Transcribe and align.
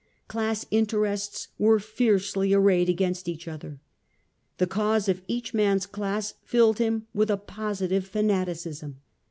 Class 0.27 0.65
interests 0.71 1.49
were 1.59 1.77
fiercely 1.79 2.55
arrayed 2.55 2.89
against 2.89 3.29
each 3.29 3.47
other. 3.47 3.79
The 4.57 4.65
cause 4.65 5.07
of 5.07 5.21
each 5.27 5.53
man's 5.53 5.85
class 5.85 6.33
filled 6.43 6.79
him 6.79 7.05
with 7.13 7.29
a 7.29 7.37
posi 7.37 7.87
tive 7.89 8.07
fanaticism. 8.07 8.99